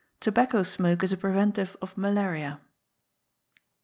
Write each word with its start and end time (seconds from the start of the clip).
Tobacco 0.19 0.63
smoke 0.63 1.03
is 1.03 1.13
a 1.13 1.17
preventive 1.17 1.77
of 1.79 1.95
malaria. 1.95 2.59